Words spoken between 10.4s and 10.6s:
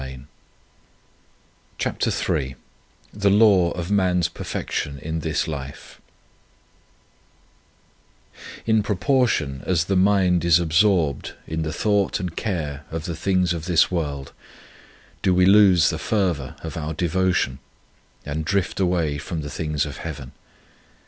is